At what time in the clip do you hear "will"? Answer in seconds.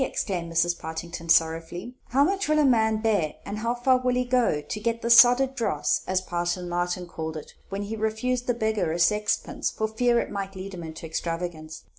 2.95-3.01, 4.11-4.25